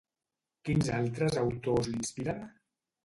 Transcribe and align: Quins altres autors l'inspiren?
Quins 0.69 0.89
altres 1.01 1.37
autors 1.43 1.91
l'inspiren? 1.93 2.43